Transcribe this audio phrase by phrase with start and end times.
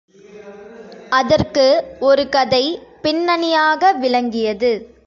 [1.09, 1.65] அதற்கு
[1.99, 2.63] ஒரு கதை
[3.01, 4.73] பின்னணியாக விளங்கியது.